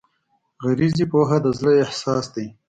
[0.63, 2.47] غریزي پوهه د زړه احساس دی.